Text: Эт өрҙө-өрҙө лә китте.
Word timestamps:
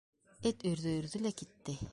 Эт 0.51 0.65
өрҙө-өрҙө 0.71 1.23
лә 1.27 1.37
китте. 1.43 1.81